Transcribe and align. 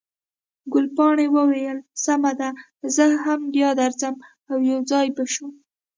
ګلپاڼې 0.73 1.27
وویل، 1.35 1.77
سمه 2.05 2.31
ده، 2.39 2.49
زه 2.95 3.05
هم 3.23 3.41
بیا 3.53 3.69
درځم، 3.81 4.15
او 4.49 4.57
یو 4.69 4.79
ځای 4.91 5.07
به 5.15 5.23
شو. 5.33 5.47